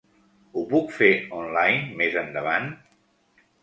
Ho 0.53 0.63
puc 0.71 0.89
fer 0.95 1.11
online 1.43 1.87
més 2.03 2.21
endavant? 2.27 2.71